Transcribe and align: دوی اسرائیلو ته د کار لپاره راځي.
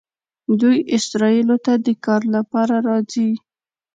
دوی 0.59 0.77
اسرائیلو 0.95 1.57
ته 1.65 1.73
د 1.85 1.87
کار 2.05 2.21
لپاره 2.35 2.75
راځي. 2.87 3.29